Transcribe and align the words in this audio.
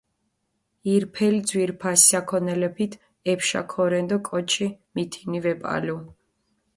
ირფელი 0.93 1.41
ძვირფასი 1.49 2.05
საქონელეფით 2.13 2.93
ეფშა 3.33 3.61
ქორენ 3.73 4.05
დო 4.09 4.17
კოჩი 4.27 4.67
მითინი 4.93 5.39
ვეპალუ. 5.45 5.97